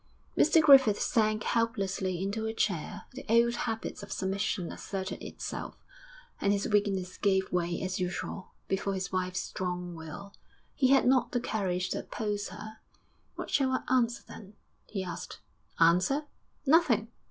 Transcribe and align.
Mr 0.35 0.59
Griffith 0.63 0.99
sank 0.99 1.43
helplessly 1.43 2.23
into 2.23 2.47
a 2.47 2.55
chair, 2.55 3.03
the 3.13 3.23
old 3.29 3.53
habit 3.53 4.01
of 4.01 4.11
submission 4.11 4.71
asserted 4.71 5.21
itself, 5.21 5.75
and 6.39 6.51
his 6.51 6.67
weakness 6.67 7.17
gave 7.19 7.51
way 7.51 7.79
as 7.83 7.99
usual 7.99 8.51
before 8.67 8.95
his 8.95 9.11
wife's 9.11 9.41
strong 9.41 9.93
will. 9.93 10.33
He 10.73 10.87
had 10.87 11.05
not 11.05 11.33
the 11.33 11.39
courage 11.39 11.89
to 11.91 11.99
oppose 11.99 12.47
her. 12.49 12.79
'What 13.35 13.51
shall 13.51 13.69
I 13.73 13.83
answer, 13.95 14.23
then?' 14.27 14.55
he 14.87 15.03
asked. 15.03 15.37
'Answer? 15.79 16.25
Nothing.' 16.65 17.09